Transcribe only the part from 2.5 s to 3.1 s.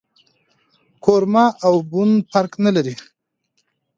نه لري